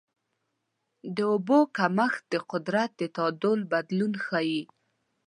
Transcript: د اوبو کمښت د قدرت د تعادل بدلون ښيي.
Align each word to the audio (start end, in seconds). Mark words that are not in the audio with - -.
د 1.15 1.17
اوبو 1.31 1.59
کمښت 1.77 2.23
د 2.33 2.35
قدرت 2.51 2.89
د 2.99 3.01
تعادل 3.15 3.59
بدلون 3.71 4.13
ښيي. 4.25 4.61